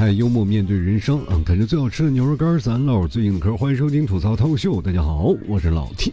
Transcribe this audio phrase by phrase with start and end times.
[0.00, 3.54] 太幽默面对人生，嗯，感觉最好吃的牛肉干，咱唠最硬壳。
[3.54, 6.10] 欢迎收听吐槽脱秀，大家好，我是老 T。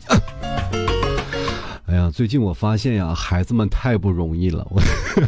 [1.86, 4.82] 哎呀，最近我发现呀，孩子们太不容易了，我，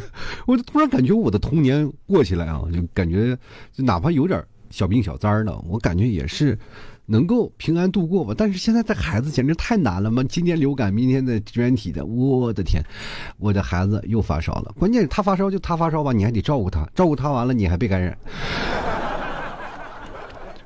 [0.46, 3.34] 我突然感觉我的童年过起来啊，就感觉
[3.72, 6.60] 就哪怕有点小病小灾的，我感觉也是。
[7.12, 10.24] 能够平安度过吧，但是现在的孩子简直太难了嘛！
[10.30, 12.84] 今天流感，明天的支原体的，我的天，
[13.40, 14.72] 我的孩子又发烧了。
[14.78, 18.16] 关键是他发烧就他发烧吧，你还得照顾他，照顾他完了你还被感染。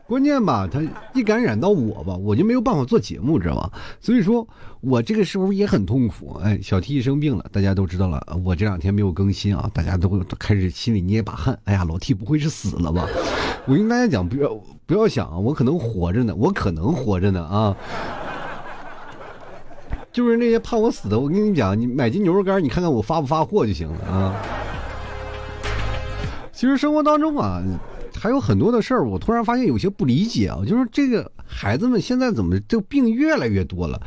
[0.06, 0.82] 关键吧，他
[1.14, 3.72] 一感染到我吧，我就没有办法做节目，知道吧？
[4.02, 4.46] 所以说
[4.82, 6.40] 我这个时候也很痛苦。
[6.44, 8.22] 哎，小 T 生病了，大家都知道了。
[8.44, 11.58] 我这两天没有更新啊，大家都会开始心里捏一把汗。
[11.64, 13.08] 哎呀，老 T 不会是死了吧？
[13.66, 14.54] 我跟大家讲，不要
[14.86, 17.76] 不要想啊，我可能活着呢，我可能活着呢啊！
[20.12, 24.36] 就是那些怕我死的，我跟你讲，你买斤牛肉干，你看看我发不发货就行了啊。
[26.52, 27.64] 其实生活当中啊。
[28.24, 34.02] 还有很多的事儿，我突然发现有些不理解啊，就是这个孩子们现在怎么这病越来越多了？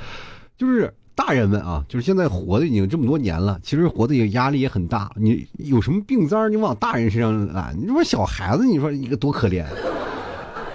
[0.56, 5.12] 就是大人们啊，就是现在活的已经这么多年了，其实活的也压力也很大。
[5.16, 9.66] 你有什么病灾儿你往大人身上揽，你说小孩子，你说一个多可怜。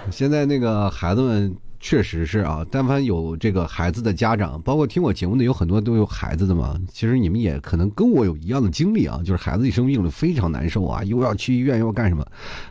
[0.08, 1.52] 现在那个孩子们。
[1.84, 6.80] 确实是啊，但凡有这个孩子的家长，包括听我节目的有很多都有孩子的嘛。
[6.92, 12.24] 其实你们也可能跟我有一样的经历啊，就是孩子一生病了非常难受啊，又要去医院又要干什么，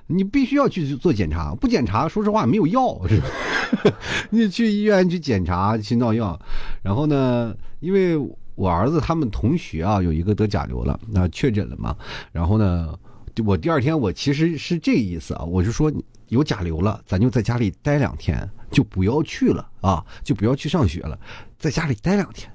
[0.07, 3.27] 你必须要去做检查，不检查说实话没有药是吧？
[4.31, 6.39] 你去医院去检查去闹药，
[6.81, 8.17] 然后呢，因为
[8.55, 11.93] 我儿子他们同学啊有一个得甲流了，那确诊了嘛，
[12.31, 12.97] 然后呢，
[13.45, 15.91] 我第二天我其实是这意思啊，我就说
[16.29, 18.49] 有甲流了，咱就在家里待两天。
[18.71, 20.03] 就不要去了啊！
[20.23, 21.19] 就不要去上学了，
[21.59, 22.49] 在家里待两天，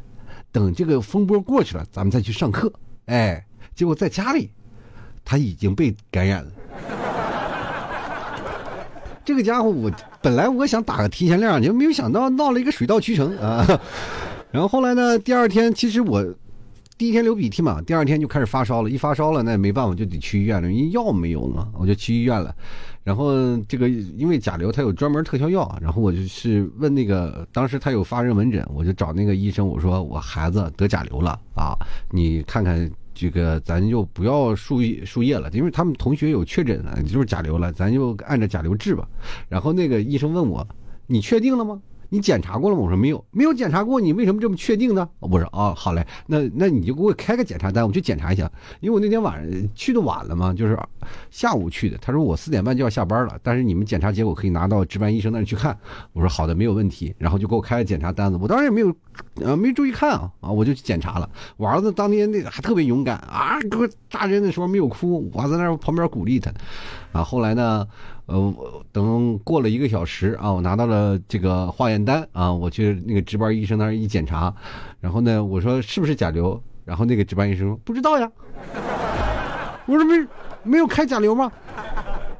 [0.50, 2.72] 等这个风波过去了，咱们再去上课。
[3.05, 4.50] 哎，结果在家里，
[5.25, 6.50] 他已经被感染了。
[9.25, 9.91] 这个家伙，我
[10.22, 13.66] 本来我想打个提前量，就没有想到闹了一个水到渠成啊。
[14.50, 16.25] 然后后来呢，第二天其实我
[16.97, 22.55] 第一天流鼻涕嘛，第二天就开始发烧了，一发烧了，那也没办法，就得去医院了，因为药没有了嘛，我就去医院了。
[23.06, 25.78] 然后这个因为甲流，它有专门特效药。
[25.81, 31.78] 然后我就去问那个，当时他有发热门诊，我就找那个医生，我说我孩子得甲流了啊，
[32.11, 39.09] 你看看这个，咱就不要输输液了，因为他们同学有确诊的，就是甲流了，咱就按照甲流治吧。
[39.49, 40.67] 然后那个医生问我，
[41.06, 41.81] 你确定了吗？
[42.09, 42.83] 你检查过了吗？
[42.83, 45.09] 我说没有，没有检查过，你为什么这么确定呢？
[45.21, 48.50] 我说啊，好嘞，那那你就给我开个检查单，我去检查一下。
[48.81, 50.78] 因为我那天晚上去的晚了嘛，就是
[51.31, 51.99] 下午去的。
[51.99, 55.77] 他说我四点半就要下班了，但是你们检查结果可以拿到值班医生那里去看。
[56.12, 57.15] 我说好的，没有问题。
[57.19, 58.94] 然后就给我开了检查单子，我当时也没有，
[59.37, 61.28] 呃，没注意看啊啊，我就去检查了。
[61.56, 66.53] 我儿子当天那个还特别勇敢啊，给我扎针的时候没有哭，我还在那旁边鼓励他。
[67.12, 67.87] 啊，后来呢？
[68.26, 68.54] 呃，
[68.91, 74.53] 等过了一个小时啊，我拿到了这个化验单啊，我去那个值班医生那儿一检查，
[75.00, 76.60] 然后呢，我说是不是甲流？
[76.84, 78.28] 然后那个值班医生说不知道呀。
[79.87, 80.26] 我说没
[80.64, 81.53] 没有开甲流吗？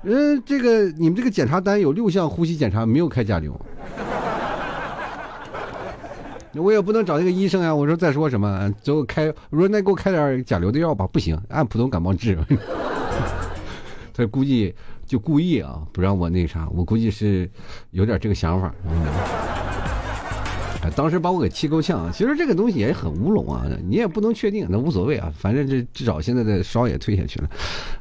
[0.03, 3.57] 嗯，这个你们这个检查单有六项呼吸检查，没有开甲流。
[6.55, 7.73] 我也不能找那个医生呀。
[7.73, 12.37] 我说再说什么，最后开我说那给我开点甲流的药吧，不行，按普通感冒治。
[14.13, 14.75] 他估计。
[15.07, 17.49] 就故意啊，不让我那啥，我估计是
[17.93, 18.75] 有点这个想法。
[20.95, 22.11] 当时把我给气够呛。
[22.13, 25.33] 其实这个东西也很乌龙啊，你也不能确定，那无所谓啊。
[25.37, 27.49] 反正这至少现在的烧也退下去了，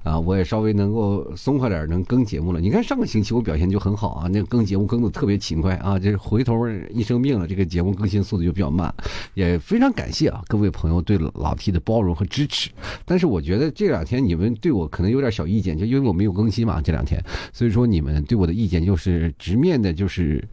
[0.04, 2.60] 啊，我也稍微能够松快点，能更节目了。
[2.60, 5.98] 你看上个星期我表现就很好啊，那更节目更的特别勤快啊。
[5.98, 8.94] 这回头一生病了，这个节目更新速度就比较慢，
[9.34, 12.70] 也非常感谢啊各位朋友对老 T 的包容和支持。
[13.06, 17.24] 但是我觉得这两天你们对我可能有点小意见，就因为我没有更新嘛这两天，
[17.54, 20.44] 所以说你们对我的意见就是直面的，就是。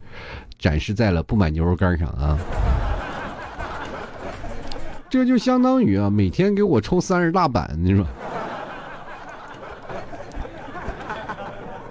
[0.63, 2.39] 展示在了不买牛肉干上啊！
[5.09, 8.05] 这就相当于啊，每天给我抽三十大板，你说？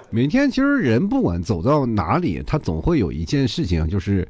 [0.09, 4.27] 每天其实人不管走到哪里，他总会有一件事情，就是，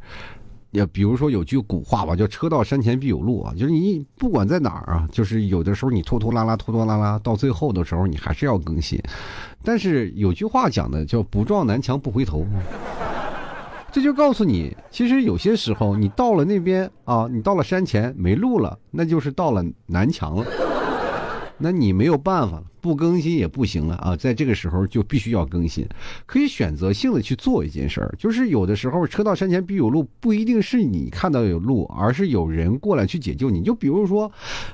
[0.72, 9.02] 也比如说有句古话吧，叫“车到山前必有路”啊，就是你不管在哪儿啊，就是有的时候你拖拖拉拉、拖拖拉拉，到最后的时候你还是要更新。
[9.64, 12.46] 但是有句话讲的叫“不撞南墙不回头”。
[13.94, 20.46] 这就告诉你，其实有些时候你到了那边啊，你到了山前没路了，那就是到了南墙了。
[21.60, 24.18] 那你没有办法了，不更新也不行了啊！
[24.18, 25.88] 在这个时候就必须要更新，
[26.26, 33.62] 可以选择性的去做一件事儿，就是有的时候车到山前必有路，不一定是你看到有路，而是有人过来去解救你。
[33.62, 34.30] 就比如说，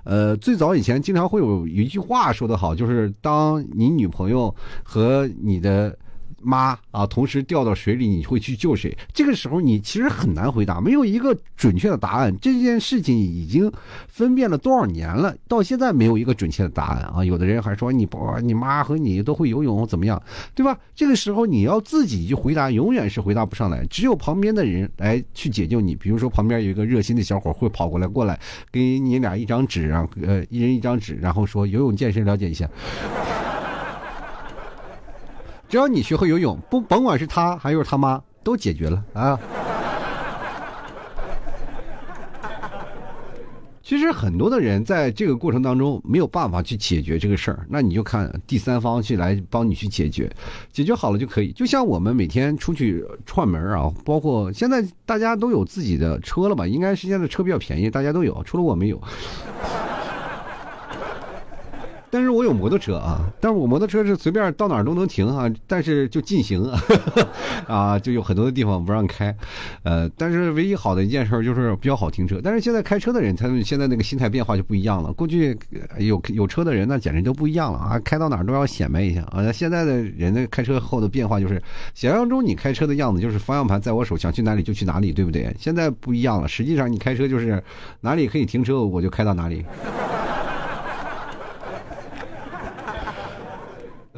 [0.06, 5.96] 呃，最早以前经常会有一句话说得好，就是当你女朋友和你的。
[6.42, 8.96] 妈啊，同时掉到水里，你会去救谁？
[9.14, 12.36] 这个时候你其实很难回答，没有一个准确的答案。
[12.42, 13.72] 这件事情已经
[14.08, 17.24] 分辨了多少年了，到现在没有一个准确的答案啊！
[17.24, 20.22] 有的人还说你不，你妈和你都会游泳，怎么样，
[20.56, 20.78] 对吧？
[20.96, 25.96] 这个时候你要自己去回答，永远是回答不上来，只有旁边的人来去解救你。
[25.96, 28.40] 比如说旁边有一个热心的小伙会跑过来，过来
[28.72, 32.70] 给你俩一张纸啊，呃，一人一张纸，然后说游泳健身了解一下。
[35.70, 39.40] 只要你学会游泳，不甭管是他还是他妈，都解决了啊。
[43.84, 50.32] 其实很多的人在这个过程当中没有办法去解决这个事儿，那你就看第三方去来帮你去解决，
[50.72, 51.52] 解决好了就可以。
[51.52, 56.68] 就像我们每天出去串门啊，包括现在大家都有自己的车了吧？
[56.68, 59.02] 应该是现在车比较便宜，大家都有，除了我没有。
[62.12, 66.82] 但是我有摩托车啊，但是我摩托车是随便到哪儿都能停啊，但是就禁行啊，
[67.68, 69.36] 啊，就有很多的地方不让开，
[69.84, 72.40] 呃，但是唯一好的一件事就是比较好停车。
[72.44, 75.14] 但是现在开车的人，他们现在那个心态变化就不一样了。
[75.14, 75.58] 过去
[75.98, 79.52] 有有车的人那简直都不一样了啊，开到哪儿都要显摆一下啊。
[79.52, 81.62] 现在的人的开车后的变化就是，
[81.94, 85.56] 想象中你开车的样子就是方向盘在我手，想去哪里就去哪里，对不对？
[85.60, 87.62] 现在不一样了，实际上你开车就是
[88.02, 89.64] 哪里可以停车我就开到哪里。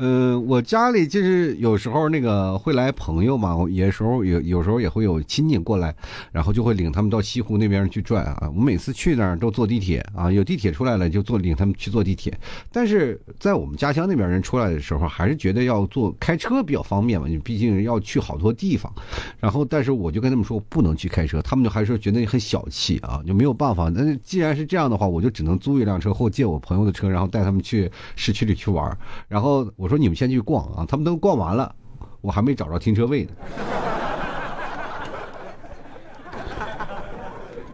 [0.04, 5.96] 嗯，我家里就是有时候那个会来朋友嘛，有时候有有时候也会有亲戚过来，
[6.32, 8.52] 然后就会领他们到西湖那边去转啊。
[8.56, 12.36] 我每次去那儿都坐地铁啊，有地铁出来了就坐领他们去坐地铁。
[12.72, 18.92] 但是在我们家乡那边人出来的时候，还是觉得要坐开车比较方便嘛，你毕竟要去好多地方。
[19.40, 23.88] 然后，但是我就跟他们说不能去开车，他们就还是觉得很小气啊，就没有办法。
[23.90, 28.98] 那既然是这样的话，我就只能租一辆车或借我朋友的车，然后带他们去市区里去玩。
[29.28, 29.91] 然后我。
[29.92, 31.76] 说你们先去逛啊，他们都逛完了，
[32.22, 33.32] 我还没找着停车位呢。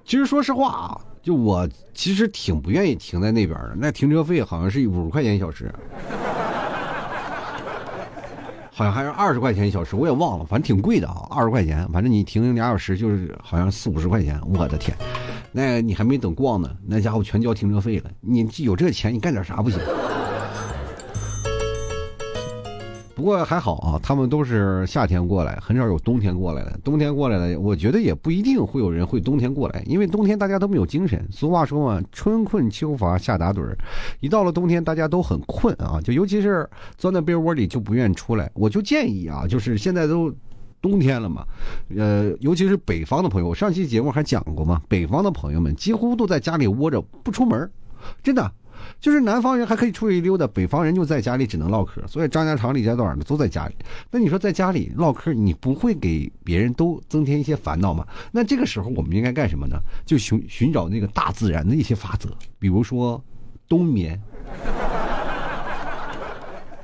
[0.03, 5.71] 其实说实话啊，就我其实挺不愿意停在那边的，那停车费好像是五十块钱一小时，
[8.71, 14.97] 好像还是二十块钱一小时，我也忘了，反正挺贵的啊，二十块钱，反正你停俩小时就是好像四五十块钱，我的天，
[15.51, 19.79] 那你还没等逛呢，那家伙全交停车费了，你有这钱你干点啥不行？
[23.17, 26.79] 不过还好啊，他们都是夏天过来，很少有冬天过来的。
[26.83, 31.27] 冬天过来的，我觉得也不一定会有人会冬天过来，因为冬天大家都没有精神。
[31.31, 33.75] 俗话说嘛，“春困秋乏夏打盹儿”，
[34.21, 38.51] 一到了冬天，大家都很困啊，就尤其是钻在被窝里就不愿意出来。
[38.53, 40.31] 我就建议啊，就是现在都
[40.79, 41.43] 冬天了嘛，
[41.97, 47.67] 呃，尤其是北方的朋友，上期节目还讲过嘛，北方的朋友们几乎都在家里窝着不出门，
[48.21, 48.51] 真的。
[48.99, 53.75] 就是南方人还可以出去溜达，北方人就在家里只能唠嗑，所以张家长李家短的都在家里。
[54.09, 58.05] 那你说在家里唠嗑，你不会给别人都增添一些烦恼吗？
[58.31, 59.77] 那这个时候我们应该干什么呢？
[60.05, 63.23] 就寻寻找那个大自然的一些法则，比如说
[63.67, 64.19] 冬眠。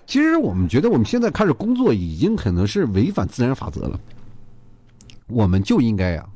[0.06, 4.00] 其实我们觉得我们现在开始工作已经可能是违反自然法则了，
[5.28, 6.30] 我们就应该呀。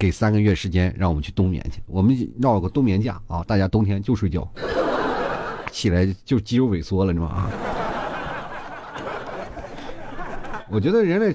[0.00, 1.82] 给三个月时间，让我们去冬眠去。
[1.86, 3.44] 我们闹个冬眠假啊！
[3.46, 4.50] 大家冬天就睡觉，
[5.70, 7.50] 起来就肌肉萎缩了，你知道吗？
[10.70, 11.34] 我觉得人类，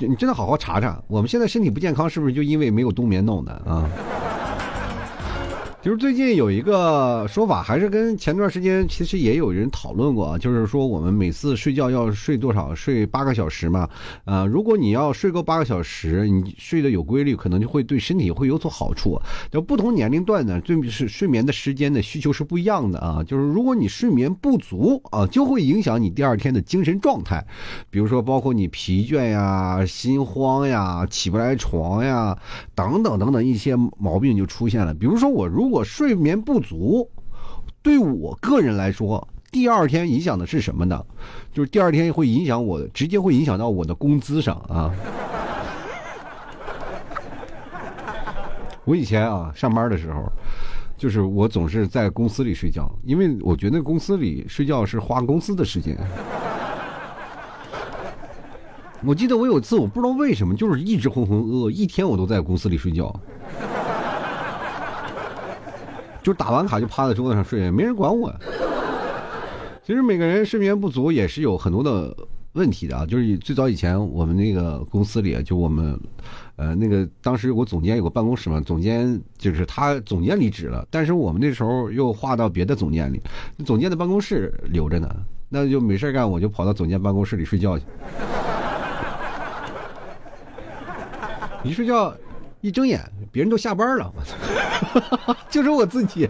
[0.00, 3.88] 你真的好好查查，我们现在身体不健康，是不是就因为没有冬眠弄的啊？
[5.82, 12.72] 就是最近有一个说法，还是跟前段时间其实也有人讨论过啊，就是说我们每次睡觉要睡多少？
[12.72, 13.88] 睡八个小时嘛。
[14.24, 19.20] 呃，如果你要睡够八个小时，你睡得有规律，可能就会对身体会有所好处。
[19.50, 23.20] 就不同年龄段呢，对是睡眠的时间的需求是不一样的啊。
[23.26, 27.44] 就是如果你睡眠不足啊，就会影响你第二天的精神状态，
[27.90, 32.38] 比如说包括你疲倦呀、心慌呀、起不来床呀
[32.72, 34.94] 等等等等一些毛病就出现了。
[34.94, 37.08] 比如说我如我睡眠不足，
[37.80, 41.02] 对我个人来说，第二天影响的是什么呢？
[41.50, 44.92] 就是第二天会影响我，直接会影响到我的工资上啊。
[48.84, 50.30] 我以前啊上班的时候，
[50.98, 55.96] 就是我总是在公司里睡觉，因为我觉得公司里睡觉是花公司的时间。
[59.02, 63.10] 我记得我有次，我不知道为什么，就是一直浑浑噩噩，一天我都在公司里睡觉。
[66.22, 68.32] 就打完卡就趴在桌子上睡，没人管我。
[69.84, 72.16] 其实每个人睡眠不足也是有很多的
[72.52, 73.04] 问题的啊。
[73.04, 75.98] 就是最早以前我们那个公司里，就我们，
[76.54, 83.20] 呃，那个当时有个总监有个办公室嘛，总监就是他总监离职了，但是我们那时候又划到别的总监里，
[83.64, 85.08] 总监的办公室留着呢，
[85.48, 87.84] 那就没事干，我就跑到总监办公室里睡觉去。
[91.64, 92.12] 一睡觉，
[92.62, 92.98] 一睁眼，
[93.30, 96.26] 别人都下班了，我操， 就是我自己。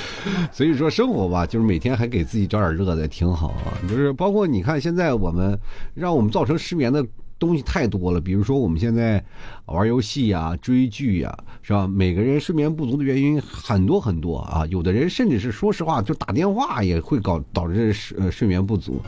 [0.50, 3.76] 所以说生活吧，就是每天还给自己找点乐子，挺好啊。
[3.88, 5.58] 就是包括你看，现在我们
[5.92, 7.04] 让我们造成失眠的。
[7.42, 9.20] 东西太多了，比如说我们现在
[9.66, 11.88] 玩游戏呀、追剧呀，是吧？
[11.88, 19.02] 每个人睡眠不足的原因很多很多啊，有的人甚至是说实话，就打电话也会搞导致睡呃睡眠不足。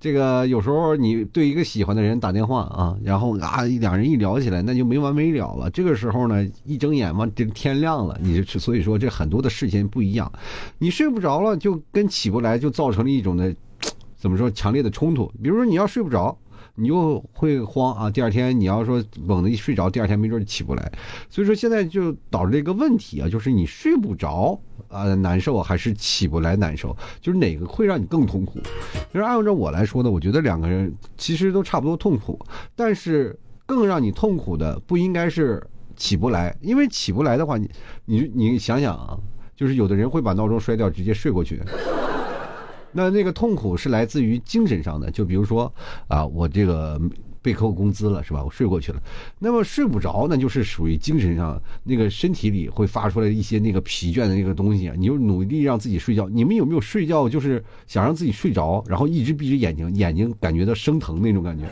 [0.00, 5.70] 这个有时候你对一个喜欢的人打电话啊，然后啊两人一聊起来，那就没完没了了。
[5.70, 10.32] 这个时候呢，一睁眼嘛，这天亮了，你就所以说这很多的事情不一样，
[10.78, 13.54] 你睡不着了，就跟起不来就造成了一种的
[14.16, 15.30] 怎么说强烈的冲突。
[15.40, 16.36] 比如说你要睡不着。
[16.78, 18.08] 你就会慌啊！
[18.08, 20.92] 第二天你要说猛的一睡着，第二天没准起不来。
[21.28, 28.60] 所以说现在就导致这个问题啊，就是你睡不着啊难受，还是起不来难受，就是哪个会让你更痛苦？
[29.12, 32.38] 就是按照我来说呢，我觉得两个人其实都差不多痛苦，
[32.76, 35.60] 但是更让你痛苦的不应该是
[35.96, 37.68] 起不来，因为起不来的话，你
[38.04, 39.18] 你你想想啊，
[39.56, 41.60] 就是有的人会把闹钟摔掉，直接睡过去。
[42.92, 45.72] 那那个痛苦是来自于精神上的，就比如说
[46.06, 47.00] 啊，我这个
[47.40, 48.42] 被扣工资了，是吧？
[48.42, 49.00] 我睡过去了，
[49.38, 54.94] 那么睡不着，那就是属于精神上那个身体里会发出来一些那个疲倦的那个东西啊。
[54.98, 56.28] 你就努力让自己睡觉。
[56.28, 61.64] 你们有没有睡觉就是想让自己睡着，然后一直闭着眼睛，眼睛感觉到生疼那种感觉？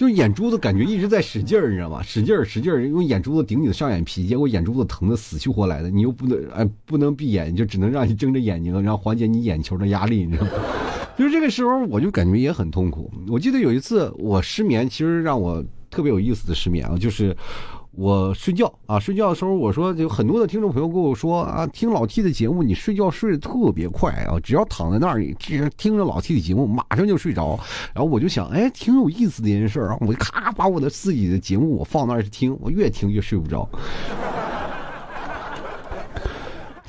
[0.00, 2.02] 就是眼珠子感觉一直在使劲儿，你知道吗？
[2.02, 10.52] 使劲儿，使劲儿，用眼珠子顶你的上眼皮，结果眼珠子疼的死去活来的，你又不能哎不能闭眼，就只能让你睁着眼睛，然后缓解你眼球的压力，你知道吗？
[11.18, 13.12] 就是这个时候，我就感觉也很痛苦。
[13.28, 17.36] 我记得有一次我失眠，其实让我特别有意思的失眠啊，就是。
[17.92, 27.58] 我睡觉啊，睡觉的时候，我说有很多的听众朋友跟我说啊，听老 T 的节目，你睡觉睡得特别快啊，只要躺在那你，听听着老 T 的节目，马上就睡着。
[27.92, 33.68] 然后我就想，哎，挺有意思的一件事啊，我就咔把我的自己的节目我放那儿去听，我越听越睡不着。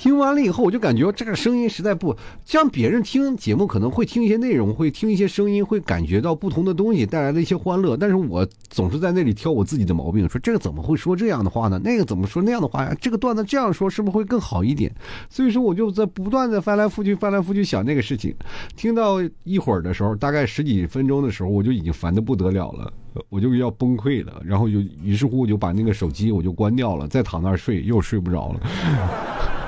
[0.01, 7.95] 听完了以后，我就感觉这个声音实在不像别人听节目可能会听一些内容，会听一些声音，会感觉到不同的东西带来的一些欢乐。
[7.95, 11.79] 但是我总是在那里挑我自己的毛病，说这个怎么会说这样的话呢？
[11.83, 12.97] 那个怎么说那样的话呀？
[12.99, 14.91] 这个段子这样说是不是会更好一点？
[15.29, 18.35] 所以说我就在不断的翻来覆去、翻来覆去想那个事情。
[18.75, 22.91] 听到一会儿的时候，大概十几分钟的时候，我就已经烦的不得了了，
[23.29, 24.41] 我就要崩溃了。
[24.43, 29.60] 然后就于是乎我就把那个手机我就关掉了，再躺那儿睡，又睡不着了。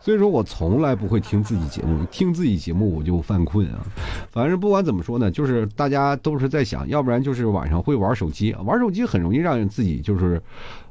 [0.00, 3.84] 所以说我从来不会听自己节目，听自己节目我就犯困啊。
[4.30, 10.42] 反正不管怎么说呢，就是大家都是在想，要不然就是晚上会玩手机，玩手机很容易让自己就是，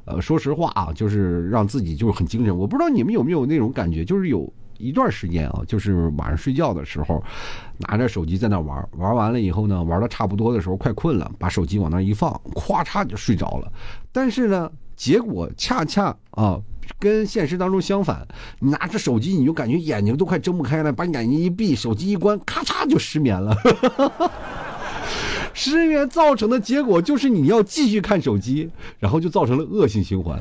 [0.04, 2.56] 呃，说实话啊，就是让自己就是很精神。
[2.56, 4.48] 我不知道你们有没有那种感觉，就是有
[4.78, 7.20] 一段时间啊，就是晚上睡觉的时候，
[7.78, 13.72] 拿着手机在那玩，玩完了以后呢，玩的差不多的时候快困了，把手机往那一放，咵嚓就睡着了。
[14.12, 16.60] 但是呢，结果恰恰啊。
[16.98, 18.26] 跟现实当中相反，
[18.58, 23.56] 你拿着手机，你就感觉眼睛都快睁不开了，把眼睛一闭，手机一关，咔嚓就失眠了。
[25.52, 30.40] 失眠造成的结果就是你要继续看手机，然后就造成了恶性循环。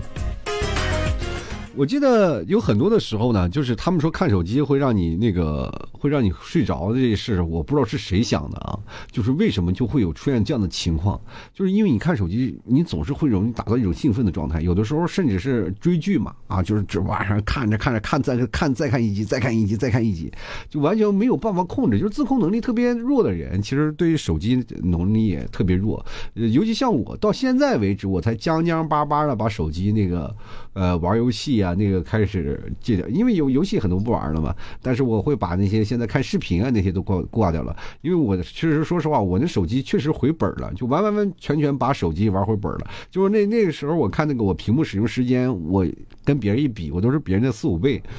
[1.79, 8.77] 我记得有很多的时候呢，就是他们说看手机会让你那个会让你睡着的这事，我不知道是谁想的啊。
[9.09, 11.17] 就是为什么就会有出现这样的情况？
[11.53, 20.29] 就是因为你看手机，你总是会容易达到一种兴奋的状态，有的时候甚至是追剧嘛啊，就是这晚上看着看着看再看再看一集，再看一集再看一集，
[20.69, 21.97] 就完全没有办法控制。
[21.97, 26.05] 就是自控能力特别弱的人，其实对于手机能力也特别弱。
[26.33, 30.35] 尤其像我到现在为止，我才将将巴巴的把手机那个
[30.79, 31.73] 呃玩游戏啊。
[31.73, 34.55] 那个开始戒掉，因为有游戏很多不玩了嘛。
[34.81, 42.87] 但是我会把那些现在看视频啊那些都挂挂掉了，因为我确实说实话，我那手机确实回本了，就完完完全全把手机玩回本了。
[43.11, 45.85] 就是那那个时候我看那个我屏幕使用时间，我
[46.23, 48.01] 跟别人一比，我都是别人的四五倍。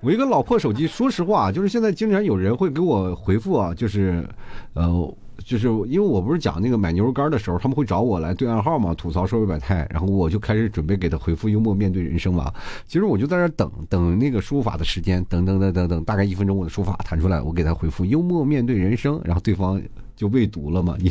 [0.00, 4.26] 我一个老破手机，说实话，就是现在经常有人会给我回复啊，就是
[4.74, 5.14] 呃。
[5.44, 12.52] 就是因为我不是讲那个买牛肉干的时候，他们会找我来对暗号嘛，吐槽社会百态，然后我就开始准备给他回复幽默面对人生嘛。
[12.86, 19.80] 其实我就在那等等那个输入法的时间，等等等等等，大概一分钟我的输入法弹出来，我给他回复幽默面对人生，然后对方
[20.14, 20.96] 就未读了嘛。
[20.98, 21.10] 你，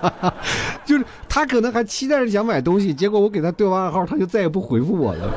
[0.84, 5.32] 就是他可能还期待着想买东西，结果我给他对完暗号，他就再也不回复我了。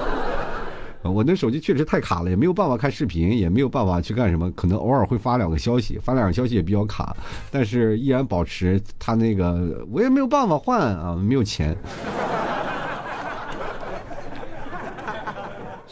[1.12, 7.16] 我那手机确实太卡了，也没有办法看视频，也没有办法去干什么，可能偶尔会发两个消息，发两个消息也比较卡，
[7.52, 11.76] 但是依然保持它那个，我也没有办法换啊，没有钱。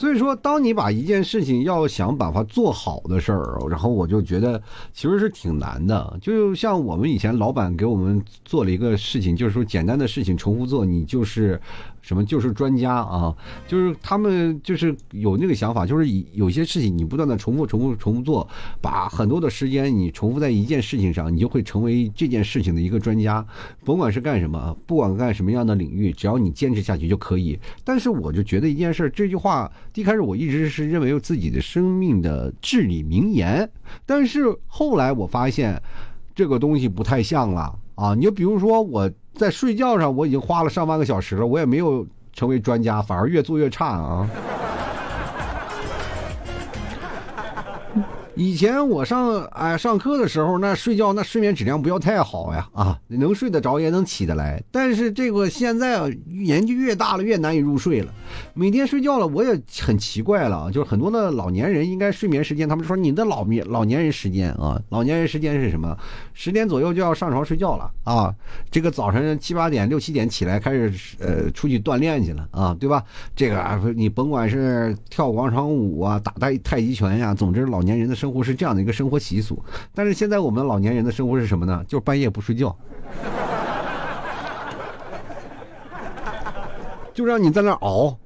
[0.04, 4.62] 所以说，当你把一件事情要想把它做好的事儿，然后我就觉得
[4.94, 6.20] 其实是挺难的。
[6.22, 11.58] 就像我们以前老板给我们做了一个事情，就是说简单的事情重复做，你就是。
[12.04, 13.34] 什么就是专家啊？
[13.66, 18.46] 就是他们就是有那个想法，就是有些事情你不断的重复、重复、重复做，
[18.82, 23.46] 把很多的时间你重复在一件事情上，你就会成为这件事情的一个专家。
[23.86, 27.58] 甭管是干什么，不管干什么样的领域，只要你坚持下去就可以。
[27.86, 33.70] 但是我就觉得一件事，这句话一开始我一直是认为有自己的生命的至理名言，
[34.06, 35.82] 但是后来我发现
[36.34, 38.16] 这个东西不太像了啊！
[38.16, 39.10] 你就比如说我。
[39.36, 44.30] 在睡觉上，我已经花了上万个小时了，我也没有成为专家，反而越做越差啊。
[48.36, 54.62] 以前我上哎上课的时候，那睡觉那睡眠质量不要太好呀啊，能睡得着也能起得来。
[54.72, 58.12] 但是这个现在，年纪越大了越难以入睡了。
[58.56, 65.96] 每天睡觉了，我也很奇怪了，就是很多的老年人应该睡眠时间，他们说你的老老年人时间啊，老年人时间是什么？
[66.34, 68.34] 十点左右就要上床睡觉了啊。
[68.72, 73.04] 这个早晨七八点六七点起来开始呃出去锻炼去了啊，对吧？
[73.36, 78.23] 这个你甭管是跳广场舞啊，打太太极拳呀，总之老年人的。
[78.24, 79.62] 生活是这样的一个生活习俗，
[79.94, 81.84] 但是现在我们老年人的生活是什么呢？
[81.90, 82.74] 就是半夜不睡觉，
[87.14, 88.18] 就让你在那熬，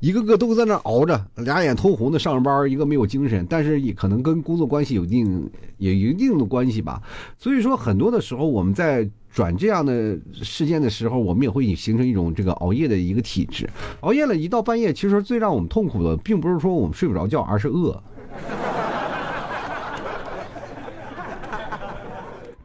[0.00, 7.00] 一个个都在那熬着，俩眼通红的上班，一个没有精神，但是也可能跟工作关系有一定也有一定的关系吧。
[7.38, 13.70] 所以说，很多的时候我们在转这样的事件的时候，我们也会形成一种这个熬夜的一个体质。
[14.00, 18.02] 熬夜了一到半夜，其实最让我们痛苦的，并不是说我们睡不着觉，而是饿。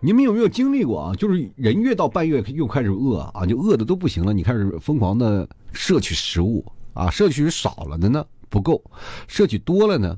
[0.02, 1.14] 你们有没有经历过啊？
[1.16, 4.32] 就是人越到半夜又开始饿啊，就饿的都不行了。
[4.32, 8.82] 你开始疯狂的摄取食物啊，摄取少了的呢不够，
[9.28, 10.18] 摄取多了呢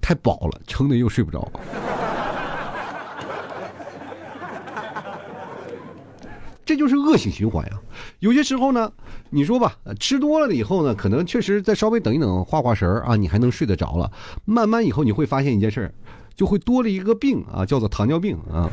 [0.00, 1.48] 太饱了，撑的又睡不着。
[6.64, 7.78] 这就是恶性循环呀。
[8.18, 8.90] 有些时候呢，
[9.30, 14.10] 你说吧，吃多了以后呢，可能确实再稍微等一等，化化神儿啊，你还能睡得着了。
[14.44, 15.94] 慢慢以后你会发现一件事儿，
[16.34, 18.68] 就会多了一个病啊，叫做糖尿病啊。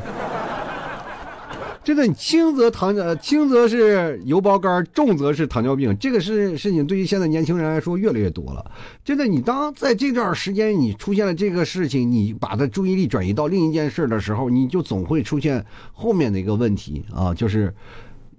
[1.84, 5.98] 真的，轻则糖呃轻则是油包肝，重则是糖尿病。
[5.98, 8.72] 这个事事情，对于现在年轻人来说越来越多了。
[9.04, 17.74] 真的，你当在这段时间你出现了这个事情，你把它注意力转移到另一件事的时候，你就总会出现后面的一个问题啊，就是。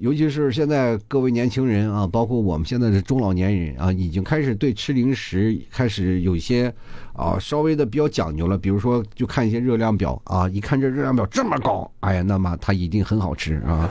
[0.03, 6.75] 尤其是现在各位年轻人啊，包括我们现在的中老年人啊，已经开始对吃零食开始有些
[7.13, 8.59] 啊稍微的比较讲究了。
[8.59, 13.89] 比如说，就看一些热量表啊，一看这热量表这么高，哎呀，那么它一定很好吃啊。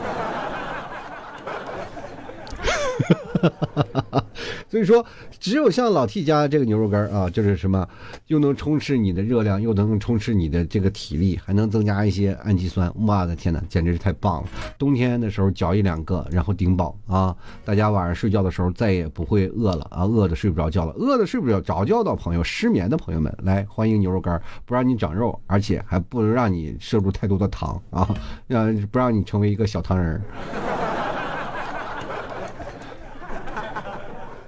[4.69, 5.05] 所以说，
[5.39, 7.87] 只有像老 T 家这个牛肉干啊，就是什么，
[8.27, 12.91] 又能充斥你的热量，又能充斥你的这个体力，还能增加一些氨基酸。
[12.95, 14.49] 我的天哪，简直是太棒了！
[14.77, 17.35] 冬天的时候嚼一两个，然后顶饱啊！
[17.65, 28.07] 大家晚上睡觉的时候再也不会饿了啊，饿的睡不着觉了，饿的睡不着着觉的朋友，失眠的朋友们，来欢迎牛肉干，不让你长肉，而且还不能让你摄入太多的糖啊，
[28.47, 30.21] 让不让你成为一个小糖人。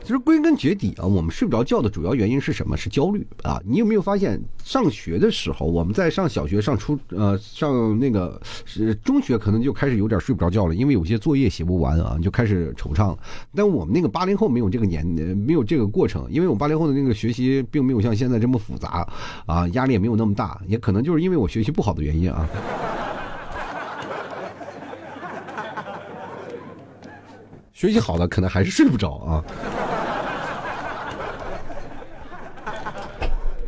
[0.04, 2.76] 其实归根结底啊，我们睡不着觉的主要原因是什么？
[2.76, 3.58] 是焦虑啊！
[3.66, 13.18] 你有没有发现，上学的时候，我们在上小学、上初呃上那个是中学，可能就开始有点睡不着觉了，因为有些作业写不完啊，就开始惆怅了。
[13.56, 15.06] 但我们那个八零后没有这个年，
[15.38, 19.08] 没有这个过程，因为我八零后的那个学习并没有像现在这么复杂
[19.46, 22.46] 啊，压力也没有那么大，也可能就是因为我学习不好的原因啊。
[27.72, 29.44] 学习好的可能还是睡不着啊。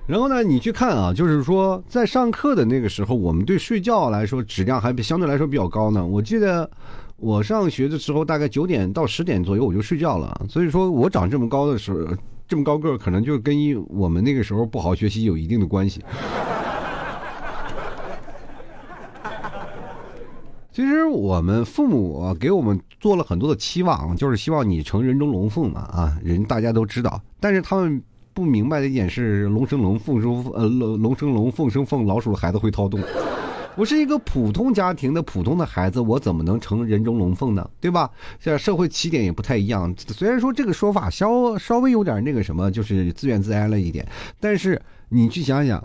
[0.08, 6.06] 然后呢，你去看啊，就是说在上课的那个时候，我们对睡觉来说质量还相对来说比较高呢。
[6.06, 6.70] 我记得
[7.18, 10.46] 我上学的时候，大概九点到十点左右我就睡觉了。
[10.48, 12.16] 所以说我长这么高的时候，
[12.48, 13.58] 这么高个可能就跟
[13.90, 16.00] 我们那个时候不好学习有一定的关系。
[20.72, 28.04] 其实我们父母给我们做了很多的期望，就是希望你成人中龙凤嘛啊，人大家都知道，但是他们。
[28.36, 33.00] 不明白的一点是，龙生龙，凤生呃龙龙生龙，凤生凤，老鼠的孩子会掏洞。
[33.78, 37.70] 我是一个普通家庭的普通的孩子，我怎么能成人中龙凤呢？
[37.80, 38.12] 对吧？
[38.38, 39.94] 这社会起点也不太一样。
[40.10, 44.06] 虽然说这个说法稍稍微有点那个什么，就是自怨自哀了一点，
[44.38, 45.82] 但是你去想想。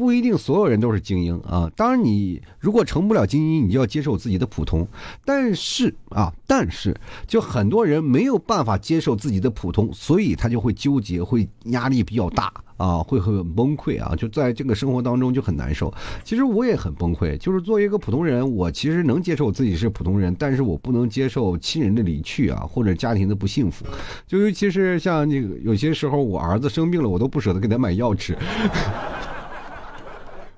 [0.00, 1.70] 不一定所有人都是精英啊！
[1.76, 4.88] 当然，你如果成不了精英，你就要接受自己的普通。
[5.26, 15.92] 但是啊，但是就很多人没有办法接受自己的普通，所以他就会纠结，会压力比较大啊，会很崩溃啊，就在这个生活当中就很难受。
[16.24, 23.84] 其实我也很崩溃，就是作为一个普通人，我其实能接受自己是普通人，但是我不能接受亲人的离去啊，或者家庭的不幸福。
[24.26, 28.34] 就尤其是像那个有些时候，我儿子生病了，我都不舍得给他买药吃。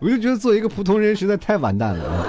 [0.03, 2.27] 我就觉得作为一个普通人实在太完蛋了，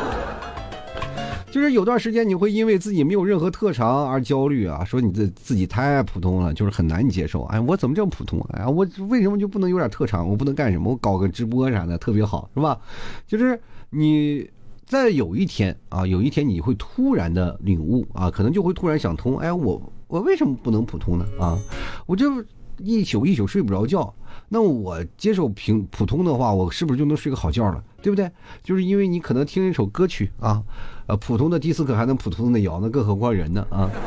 [1.49, 7.45] 就是有段时间你会因为自己没有任何特长而焦虑啊，说你自自己太普通了，就是很难接受。
[7.45, 8.39] 哎，我怎么这么普通？
[8.51, 10.29] 哎呀，我为什么就不能有点特长？
[10.29, 10.91] 我不能干什么？
[10.91, 12.79] 我搞个直播啥的特别好，是吧？
[13.25, 13.59] 就是
[13.89, 14.47] 你
[14.85, 21.25] 在有一天啊，有一天你会突然的领悟啊，可能就会突然想通，哎，我我为什么不能普通呢？
[21.39, 21.57] 啊，
[22.05, 22.31] 我就
[22.77, 24.13] 一宿一宿睡不着觉。
[24.49, 27.83] 那我接受平普通的话，我是不是就能睡个好觉了？
[28.01, 28.29] 对不对？
[28.63, 30.61] 就是因为你可能听一首歌曲啊，
[31.07, 33.89] 呃，普通的迪斯科还能普通的摇，那更何况人呢啊？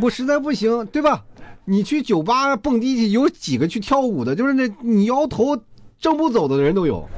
[0.00, 1.24] 我实在不行，对吧？
[1.64, 4.34] 你去酒吧蹦迪去，有几个去跳舞的？
[4.34, 5.58] 就是那你摇头
[5.98, 7.08] 正不走的人都有。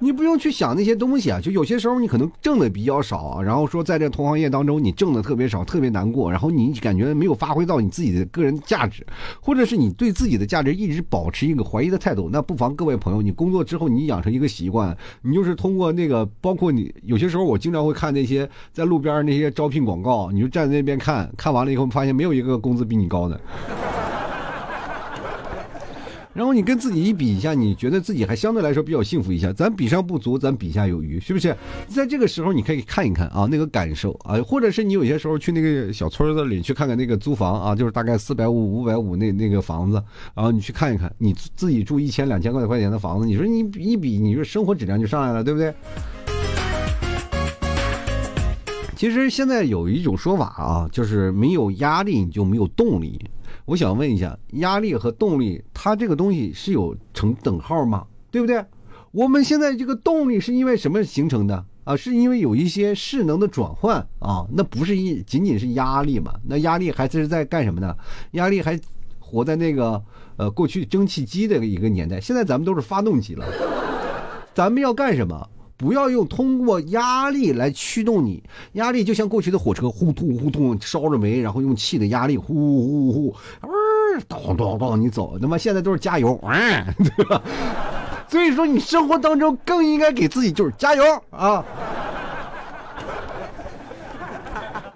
[0.00, 9.04] 你不用去想那些东西啊，就有些时候你可能挣的比较少，然后说在这同行业当中你挣的特别少，特别难过，然后你感觉没有发挥到你自己的个人价值，
[9.40, 23.40] 或者是你对自己的价值一直保持一个怀疑的态度，那不妨各位朋友，你工作之后你养成一个习惯，你就是通过那个，包括你有些时候我经常会看那些在路边那些招聘广告，你就站在那边看看完了以后，发现没有一个工资比你高的。
[26.38, 29.52] 然后你跟自己一比一下，你觉得自己还相对来说比较幸福一下。
[29.52, 31.52] 咱比上不足，咱比下有余，是不是？
[31.88, 40.00] 在这个时候，你可以看一看啊，那个感受啊，或者是你有些时候去那个小村子里去看看那个租房啊，就是大概四百五、五百五那那个房子，
[40.32, 45.74] 然后你去看一看，你自己住一千、两千块块钱的房子，你说你一比，你说生活质量就上来了，对不对？
[48.94, 53.20] 其实现在有一种说法啊，就是没有压力你就没有动力。
[53.68, 58.06] 我想问一下，压力和动力，它这个东西是有成等号吗？
[58.30, 58.64] 对不对？
[59.10, 61.94] 我们现在这个动力是因为什么形成的啊？
[61.94, 64.46] 是因为有一些势能的转换啊？
[64.50, 66.32] 那不是一仅仅是压力嘛？
[66.46, 67.94] 那压力还是在干什么呢？
[68.30, 68.80] 压力还
[69.18, 70.02] 活在那个
[70.38, 73.44] 呃过去蒸汽机的一个年代，现在咱们都是发动机了，
[74.54, 75.46] 咱们要干什么？
[75.78, 83.68] 不要用通过压力来驱动你，压力就像过去的火车，呼突呼突烧着煤，然后用气的压力呼呼呼，嗯，
[84.28, 85.38] 咚咚咚，你走。
[85.40, 86.84] 那么现在都是加油，嗯，
[87.16, 87.40] 对吧？
[88.28, 91.64] 所以说你生活当中更应该给自己就是加油啊！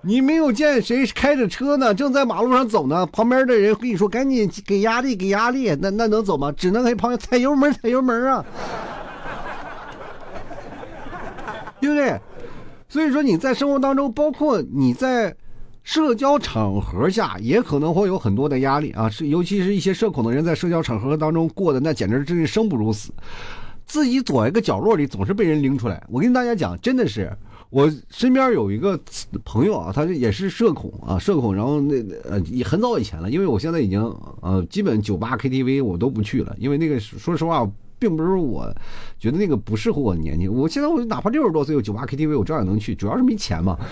[0.02, 6.50] 你没有见谁开着车呢，正在马路上走呢，旁边的人跟你说赶紧给压力给压力，那那能走吗？
[6.50, 8.44] 只能给旁边踩油门踩油门啊！
[11.82, 12.18] 对不对？
[12.88, 15.34] 所以说你在生活当中，包括你在
[15.82, 19.10] 社交场合下，也可能会有很多的压力啊。
[19.10, 23.10] 是，尤其是一些社恐的人，在社交场合当中过的那简直真是生不如死，
[23.84, 26.00] 自己躲一个角落里，总是被人拎出来。
[26.08, 27.36] 我跟大家讲，真的是，
[27.70, 28.96] 我身边有一个
[29.44, 31.52] 朋友啊，他也是社恐啊，社恐。
[31.52, 31.96] 然后那
[32.30, 34.00] 呃，也很早以前了，因为我现在已经
[34.40, 37.68] 呃，基本酒吧 KTV 我都不去了，因为那个说实话。
[38.02, 38.68] 并不是我
[39.16, 43.78] 觉得那个不适合我的年纪，我现在我哪怕六十多岁，有酒吧 KTV 我照样能去，主要是没钱嘛。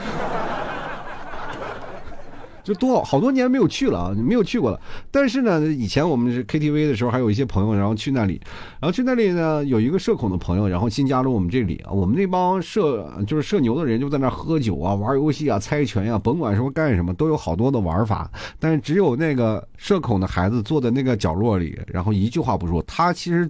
[2.62, 4.78] 就多好多年没有去了啊，没有去过了。
[5.10, 8.40] 但是呢，以前我们是 KTV 的时候，还有一些朋友，然后去那里，
[8.80, 11.92] 然后去那里呢，有一个社恐的朋友，然后新加入我们这里啊。
[11.92, 18.30] 我们那帮社就是社牛的人，就在那喝酒啊、玩游戏啊、猜拳呀，甭管说干什么，都有好多的玩法。
[18.58, 22.82] 但是只有那个社恐的孩子坐在那个角落里，然后一句话不说。
[22.82, 23.48] 他其实。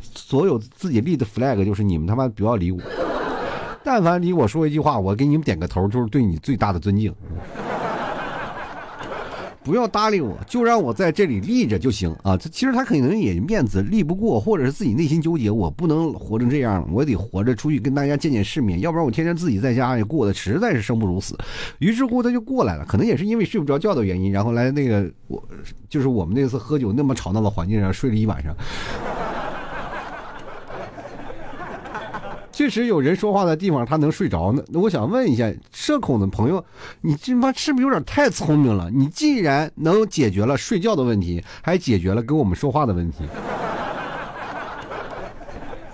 [0.00, 2.80] 所有自己立的 flag 就是你们他妈不要理我，
[3.84, 7.14] 但凡理我说一句话，我给你们点个头，就是对你最大的尊敬。
[9.62, 12.34] 不要搭理我，就让我在这里立着就行啊！
[12.34, 21.36] 其实他可能也面子立不过，或者是自己内心纠结，我不能活成这样，我得活着出去跟大家见见世面，要不然我天天自己在家也过得实在是生不如死。
[21.78, 25.40] 于是乎他就过来了，可能也是因为睡不着觉的原因，然后来那个我
[25.90, 28.56] 就是我们那次喝酒那么吵闹的环境上睡了一晚上。
[32.60, 34.62] 确实有人说话的地方他能睡着呢。
[34.68, 36.62] 那我想问一下，社恐的朋友，
[37.00, 38.90] 你这妈是不是有点太聪明了？
[38.90, 43.24] 你既然能解决了睡觉的问题，还解决了跟我们说话的问题。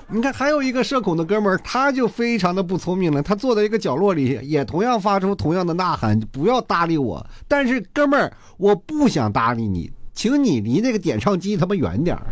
[0.08, 3.22] 你看，还有一个社恐的哥们儿，他就非常的不聪明了。
[3.22, 12.26] 他坐在一个角落里，也同样发出同样的呐喊：“不要搭理我！”但是，哥们儿，我不想搭理你，请你离那个点唱机他妈远点儿。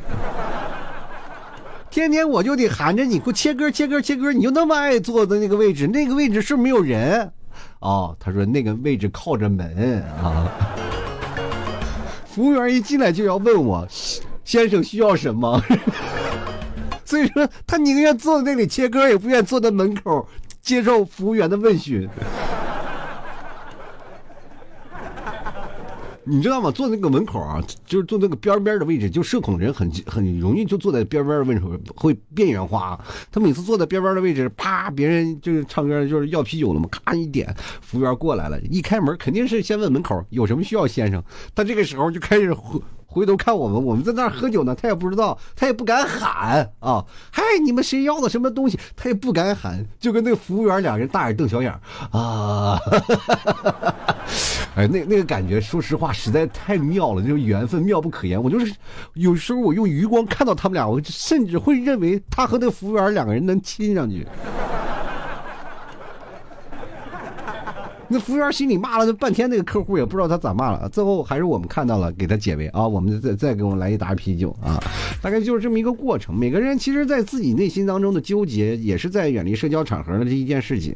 [1.94, 7.30] 天天我就得喊着你给我切歌切歌切歌，你就那么爱坐的那个位置，那个位置是没有人。
[7.78, 10.50] 哦，他说那个位置靠着门啊。
[12.26, 13.87] 服务员一进来就要问我，
[14.42, 15.62] 先生需要什么？
[17.07, 20.28] 所以说，他宁愿坐在那里切歌，也不愿坐在门口
[20.61, 22.09] 接受服务员的问询。
[26.26, 26.70] 你知道吗？
[26.70, 31.62] 坐那个门口啊，就是坐那个边边的位置，就社恐人很很容易就坐在边边的位置，
[31.94, 32.98] 会边缘化。
[33.30, 41.22] 他每次坐在边边的位置，啪，别人就是唱歌，就是要啤酒了嘛，咔一点，服务员过来了，一开门肯定是先问门口有什么需要，先生。
[41.54, 42.54] 他这个时候就开始。
[43.14, 47.05] 回头看我们，我们在那儿喝酒呢，他也不知道，他也不敢喊啊！
[47.31, 48.77] 嗨，你们谁要的什么东西？
[48.96, 51.72] 他也不敢喊，就跟那个服务员两人大眼瞪小眼
[52.11, 52.77] 啊！
[54.74, 58.42] 哎，那那个感觉，说实话，实在太妙了，这种缘分妙不可言。
[58.42, 58.74] 我就是
[59.12, 64.27] 有时候我用余光看到他们俩，我甚至会认为他和那个服务员两个人能亲上去。
[68.14, 70.88] 那服务员心里骂了半天，那个客户也不知道他咋骂了。
[70.88, 72.87] 最后还是我们看到了，给他解围啊！
[72.87, 74.81] 我们再再给我们来一打啤酒啊！
[75.20, 76.33] 大概就是这么一个过程。
[76.33, 80.94] 每个人其实，在自己内心当中的纠结，也是在远离社交场合的这一件事情。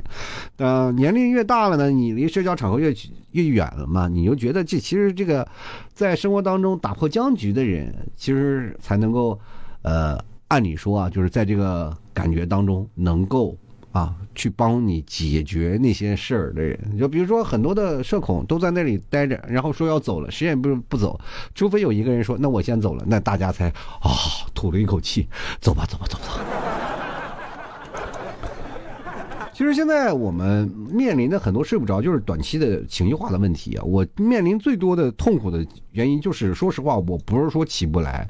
[0.58, 2.94] 呃，年龄越大了呢，你离社交场合越
[3.32, 5.44] 越远了嘛，你就觉得这其实这个，
[5.92, 9.36] 在生活当中打破僵局的人，其实才能够，
[9.82, 13.56] 呃，按理说啊，就是在这个感觉当中能够。
[13.90, 21.18] 啊，去帮你解决那些事儿的人，就比如说很多的社恐都在那里待着，然后说要走了，谁也不不走，
[21.56, 24.12] 除非有一个人说那我先走了，那大家才啊
[24.54, 25.26] 吐了一口气，
[25.60, 26.24] 走吧走吧走吧。
[29.52, 33.82] 其实现在我们面临的很多睡不着，就是短期的情绪化的问题啊。
[33.82, 38.28] 我面临最多的痛苦的原因就是，说实话，我不是说起不来，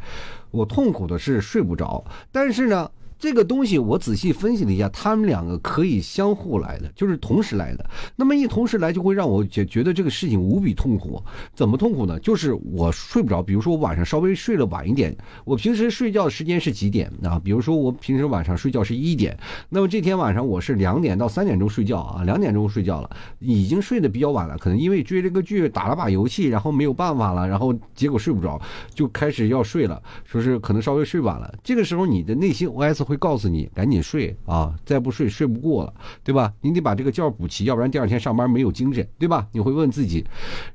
[0.50, 2.90] 我痛苦的是睡不着，但是呢。
[3.18, 7.84] 这个东西我仔细分析了一下，他们两个可以相互来的，就是同时来的。
[8.14, 11.20] 那么一同时来，就会让我觉觉得这个事情无比痛苦。
[11.52, 12.16] 怎么痛苦呢？
[12.20, 13.42] 就是我睡不着。
[13.42, 17.40] 比如说我晚上稍微睡了晚一点，我平时睡觉的时间是几点啊？
[17.42, 19.36] 比如说我平时晚上睡觉是一点，
[19.68, 24.56] 那么这天晚上我是两点到三点钟睡觉啊，两点钟睡觉了，已经睡得比较晚了。
[24.58, 28.60] 可能因为追这个剧打了把游戏，然后没有办法了，然后结果睡不着，
[28.94, 31.52] 就开始要睡了，说是可能稍微睡晚了。
[31.64, 33.07] 这个时候你的内心 OS。
[33.08, 36.52] 会告诉你赶紧睡啊，再不睡睡不过了，对吧？
[36.60, 39.48] 你得把这个觉补齐，要不然第二天上班没有精神，对吧？
[39.50, 40.22] 你会问自己，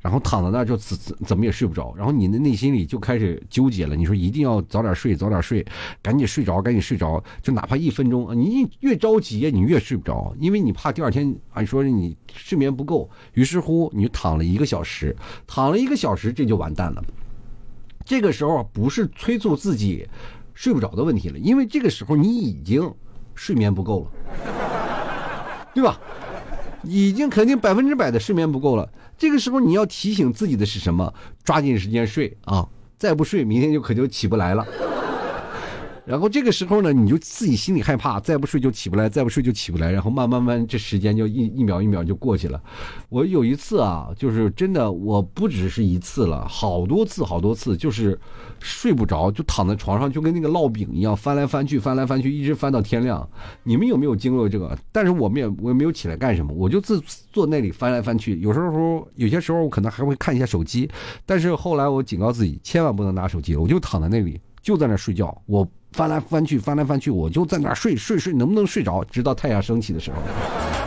[0.02, 3.96] 然后躺在那就怎怎么也睡不着，然后你的内心里就开始纠结了。
[3.96, 5.64] 你说一定要早点睡，早点睡，
[6.02, 15.16] 赶紧睡着，赶紧睡着，就哪怕一分钟，你越着急你越睡不着，因为你怕第二天啊，你说你睡眠不够，于是乎你就躺了一个小时，
[15.46, 17.04] 躺了一个小时，这就完蛋了。
[18.04, 20.08] 这个时候不是催促自己。
[20.54, 22.94] 睡不着的问题了，因为这个时候你已经
[23.36, 24.12] 睡眠不够了，
[25.74, 26.00] 对吧？
[26.84, 28.88] 已经肯定百分之百的睡眠不够了。
[29.18, 31.14] 这个时候你要提醒自己的是什么？
[31.44, 32.68] 抓紧时间睡啊！
[32.98, 34.66] 再不睡，明天就可就起不来了。
[36.06, 42.62] 然后这个时候呢，你就自己心里害怕，再不睡就起不来，再不睡就起不来，然后慢慢慢，这时间就一一秒一秒就过去了。
[43.08, 48.20] 我有一次啊，就是真的，我不只是一次了，好多次好多次，就是
[48.60, 53.26] 睡不着，就躺在床上，就跟那个烙饼一样，翻来翻去，翻来翻去，一直翻到天亮。
[53.64, 54.78] 你们有没有经历过这个？
[54.92, 58.38] 但是我们也我也没有起来干什么，我就自坐那里翻来翻去。
[58.42, 60.90] 有时候有些时候我可能还会看一下手机，
[61.26, 65.42] 但是后来我警告自己，千万不能拿手机了，我就躺在那里，就在那睡觉。
[65.46, 65.66] 我。
[65.94, 69.04] 翻来翻去，翻来翻去，我就在那儿睡睡睡，能不能睡着？
[69.06, 70.83] 直到太阳升起的时候。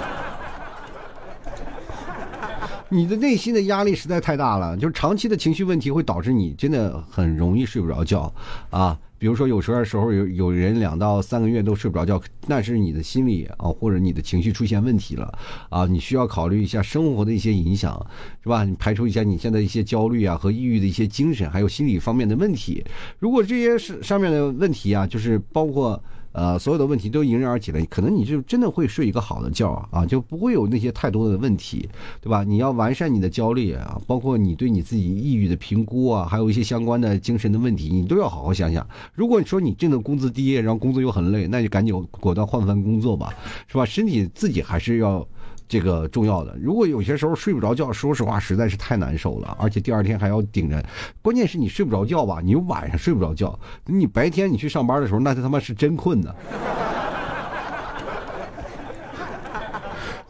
[2.88, 8.32] 你的内心的压力实在太大了，就是长期的情绪问题会导致你真的很容易睡不着觉，
[8.70, 8.98] 啊。
[9.18, 15.32] 比如说，有时候时候有有人两到三个月都睡不着觉，那是你的心理啊，或者你的情绪出现问题了
[15.70, 17.98] 啊，你需要考虑一下生活的一些影响，
[18.42, 18.62] 是吧？
[18.62, 22.84] 你排除一下你现在一些焦虑啊和抑郁的一些精神，还有心理方面的问题。
[23.18, 26.00] 如果这些是上面的问题啊，就是包括。
[26.36, 31.88] 呃，所有的问题都迎刃而解了，可能你就真的会睡一个好的觉啊，就不会有那些太多的问题，
[32.20, 32.44] 对吧？
[32.44, 38.86] 你要完善你的焦虑啊，包括你对你自己抑郁的评估啊，还有一些相关的精神的问题，你都要好好想想。
[39.14, 43.32] 如果你说你挣的工资低，然后工作又很累，那就赶紧果断换份工作吧，
[43.66, 43.86] 是吧？
[43.86, 45.26] 身体自己还是要。
[45.68, 50.84] 这个重要的，如果有些时候睡不着觉，说实话实在是太难受了，而且第二天还要顶着。
[51.22, 52.40] 关键是你睡不着觉吧？
[52.42, 56.34] 你晚上睡不着觉，你白天你去上班的时候，那他妈是真困呢，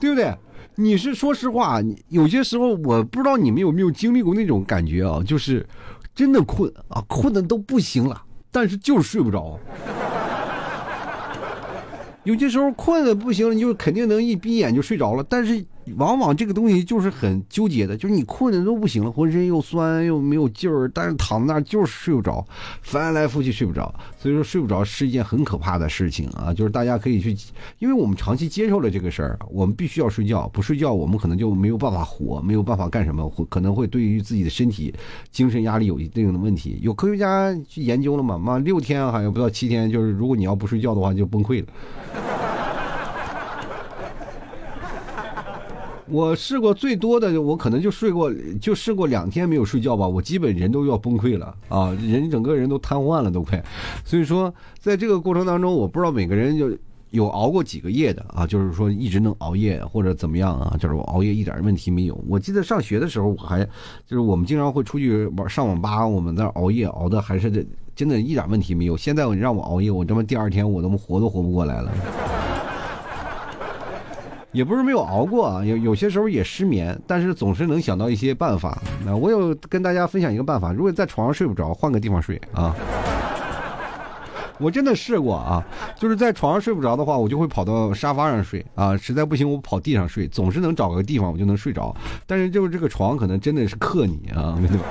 [0.00, 0.34] 对不对？
[0.78, 5.66] 你是说实话，有些时候我不知道你们有没有经历过那种感觉啊，就是
[6.14, 9.58] 真的困啊，困的都不行了，但是就是睡不着。
[12.26, 15.64] 有些时候困的不行，你就肯定能一闭眼就睡着了，但是。
[15.96, 22.44] 往往这个东西就是很纠结的，就是你困的都不行了，浑身又酸又没有劲儿，但是躺在那儿就是睡不着，
[22.82, 26.52] 翻来覆去睡不着，所以说睡不着是一件很可怕的事情啊！
[26.52, 27.36] 就是大家可以去，
[27.78, 34.92] 因为我们长期接受了这个事儿，我们必须要睡觉，不睡觉我们可能就没有办法活，没有办法干什么，会可能会对于自己的身体、
[35.30, 36.78] 精神压力有一定的问题。
[36.82, 38.36] 有科学家去研究了嘛？
[38.36, 41.68] 妈六天好像不到七天，就是如果你要不睡觉的话，就崩溃了。
[46.08, 53.62] 我试过最多的，我可能就睡过，就试过两天没有睡觉吧，我基本人都要崩溃了啊，人整个人都瘫痪了都快。
[54.04, 56.70] 所以说，在这个过程当中，我不知道每个人就
[57.10, 62.24] 有熬过几个夜的啊，就是说一直能熬夜或者怎么样啊，就是我熬夜一点问题没有。
[62.28, 63.64] 我记得上学的时候，我还
[64.06, 68.96] 就是我们经常会出去玩上网吧，我们那熬夜熬的还是真的一点问题没有。
[68.96, 71.90] 现在让我熬夜，我这么第二天我他妈活都活不过来了。
[74.56, 78.80] 也不是没有熬过啊，有有些时候也失眠，但是总是能想到一些办法。
[79.04, 82.74] 那我有跟大家分享一个办法，如果在床上睡不着，换个地方睡啊。
[84.58, 85.62] 我真的试过啊，
[85.98, 91.94] 就是在床上睡不着的话，我就会跑到沙发上睡啊，实在不行我跑地上睡，总是能找个地方我就能睡着。
[92.26, 94.84] 但是就是这个床可能真的是克你啊，对吧？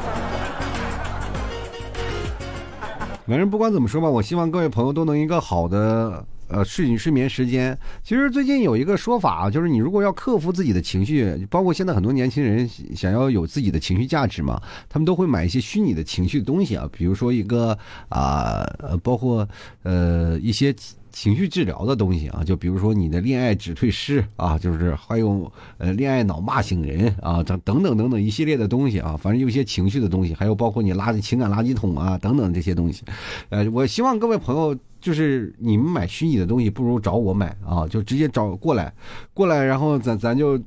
[3.25, 6.23] 反正不管怎么说吧，我希望各位朋友都能一个好的。
[6.47, 17.77] 呃，睡睡眠时间，其实最近有一个说法啊，就是你如果要克服自己的情绪，包括现在很多年轻人想要有自己的情绪价值嘛，他们都会买一些虚拟的情绪的东西啊，比如说一个
[18.09, 18.65] 啊，
[19.03, 19.47] 包括
[19.83, 20.75] 呃一些。
[21.15, 33.05] 情绪治疗的东西啊，就比如说你的恋爱止退师啊，就是还有呃恋爱脑骂醒人啊，等等等等等一系列的东西啊，反正有些情绪的东西，还有包括你垃圾情感垃圾桶啊等等这些东西，
[33.47, 38.91] 呃，我希望各位朋友就是你们买虚拟的东西，不如找我买啊，就直接找过来，
[39.35, 40.57] 过来，然后咱咱就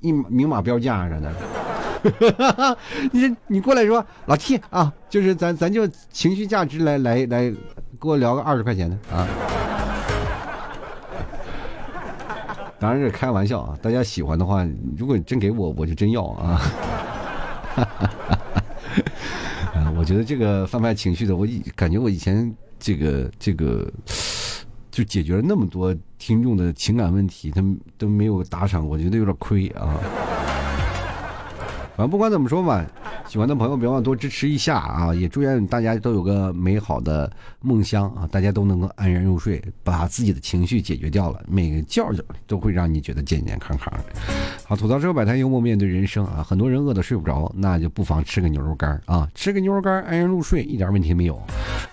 [0.00, 2.78] 一明码标价啥的，
[3.10, 7.50] 你你过来说老 T 啊，就是咱咱就情绪价值来来来，
[8.00, 9.26] 给我聊个二十块钱的啊。
[12.78, 13.76] 当然是开玩笑啊！
[13.82, 14.64] 大家喜欢的话，
[14.96, 16.60] 如果真给我，我就真要啊！
[19.74, 23.88] 啊，我觉得这个贩卖情绪的，我以感觉我以前这个这个
[24.90, 30.00] 就解决了那么多听众的情感问题，他们都没有打赏，我觉得有点亏啊。
[31.96, 32.86] 反正不管怎么说吧，
[33.28, 35.14] 喜欢的朋友别忘多支持一下啊！
[35.14, 38.26] 也祝愿大家都有个美好的梦乡啊！
[38.32, 44.04] 大家都能够安然入睡，把自己的情绪解决掉了，每个觉觉都会让你觉得健健康康的。
[44.70, 46.46] 好，吐槽之后摆摊幽默面对人生啊！
[46.48, 49.28] 很多人饿得睡不着，那就不妨吃个牛肉干啊！
[49.34, 51.36] 吃个牛肉干安然入睡，一点问题没有。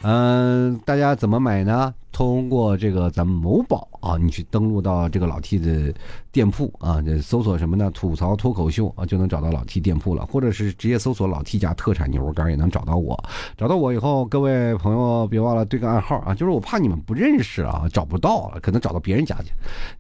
[0.03, 1.91] 嗯，大家怎么买呢？
[2.11, 5.93] 通过这个咱们某宝啊，你去登录到这个老 T 的
[6.31, 7.91] 店铺啊，搜索什么呢？
[7.91, 10.25] 吐槽脱口秀啊，就能找到老 T 店铺了。
[10.25, 13.23] 或者是直接搜索老 T 家特产牛肉干也能找到我。
[13.55, 19.51] 找到我以后，各位朋友别忘了对个暗号啊，就是我怕你们不认识啊，找不到，可能找到别人家去。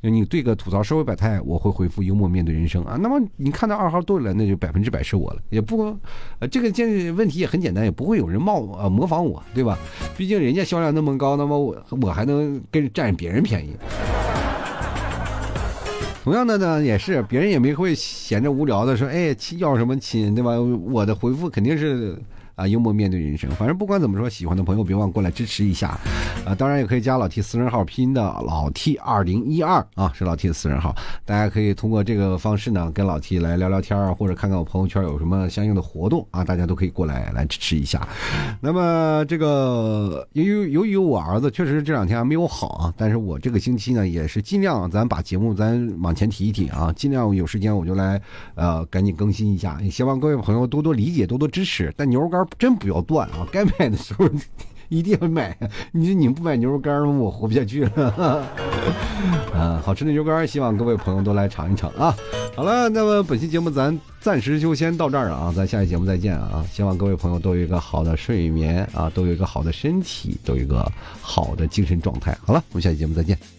[0.09, 2.97] 你对个吐槽社会百态，我会回复幽默面对人生啊。
[2.99, 5.41] 那么你看到二号对了，那就百分之百是我了。
[5.49, 5.97] 也不，
[6.39, 9.79] 呃，这个建问题也很简单，也不会有人冒呃模仿我，对吧？
[10.17, 11.75] 毕竟人家销量那么高，那么我。
[12.01, 13.75] 我还能跟占别人便宜，
[16.23, 20.51] 同样的呢，也是别人也没会闲着无聊的说，哎，亲要什么亲，对吧？
[20.59, 22.17] 我的回复肯定是。
[22.57, 25.89] 啊，幽默面对人生，反正不管怎么说，喜欢的朋友别忘过来支持一下，
[26.43, 38.07] 啊，当然也可以加老 T 私人号，拼音的老 T 二零一二啊，是老 T 的私人号，大家可以通过这个方式呢，跟老 T 来聊聊天啊，或者看看我朋友圈有什么相应的活动啊，大家都可以过来来支持一下。
[38.59, 48.19] 那么这个由于由于我儿子确实这两天还没有好啊，但是我这个星期呢也是尽量咱把节目咱往前提一提啊，尽量有时间我就来
[48.55, 51.93] 呃赶紧更新一下，也希望各位朋友多多理解，多多支持。
[51.95, 52.46] 但牛肉干。
[52.57, 53.47] 真不要断啊！
[53.51, 54.29] 该买的时候
[54.89, 55.57] 一定要买。
[55.91, 58.47] 你说你不买牛肉干我活不下去了。
[59.53, 62.15] 啊，好吃的牛肉干，希望各位朋友都来尝一尝啊。
[62.55, 66.65] 好了，那么本期节目咱暂时就先到这儿了啊，咱下期节目再见啊！
[66.71, 70.89] 希望各位朋友都有一个好的睡眠啊，都有一个好的身体，都有一个
[71.21, 72.37] 好的精神状态。
[72.45, 73.56] 好了，我们下期节目再见。